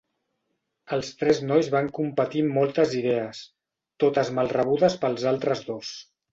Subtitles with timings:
[0.95, 3.43] Els tres nois van competir amb moltes idees,
[4.07, 5.97] totes mal rebudes pels altres dos.